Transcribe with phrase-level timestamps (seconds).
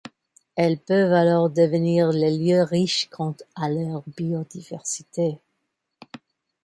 [0.55, 5.37] Elles peuvent alors devenir des lieux riches quant à leur biodiversité.